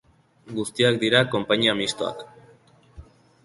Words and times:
Guztiak 0.59 0.97
dira 1.03 1.21
konpainia 1.37 1.77
mistoak. 1.83 2.27